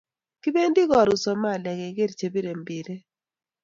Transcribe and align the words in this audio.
Kipendi 0.41 0.81
karun 0.91 1.19
Somalia 1.23 1.73
keker 1.79 2.11
che 2.17 2.27
bire 2.33 2.51
mpiret 2.61 3.03